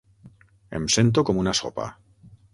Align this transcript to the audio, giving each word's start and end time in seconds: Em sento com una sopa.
Em 0.79 0.87
sento 0.95 1.25
com 1.29 1.43
una 1.43 1.55
sopa. 1.61 1.87